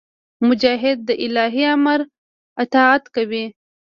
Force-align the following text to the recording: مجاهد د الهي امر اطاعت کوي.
مجاهد 0.47 0.97
د 1.07 1.09
الهي 1.25 1.65
امر 1.75 1.99
اطاعت 2.63 3.03
کوي. 3.15 3.45